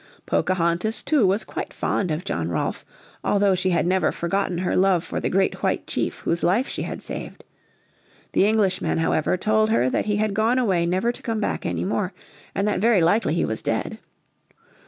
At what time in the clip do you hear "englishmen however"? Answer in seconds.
8.47-9.37